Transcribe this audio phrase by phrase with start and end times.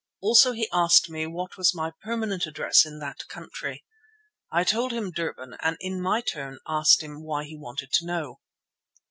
[0.19, 3.85] Also he asked me what was my permanent address in that country.
[4.51, 8.39] I told him Durban, and in my turn asked why he wanted to know.